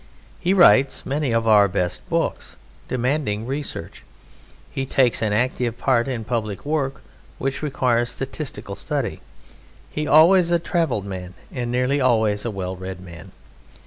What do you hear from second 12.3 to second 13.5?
a well read man.